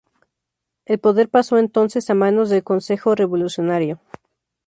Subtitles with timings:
[0.87, 4.01] El poder pasó entonces a manos del Consejo Revolucionario.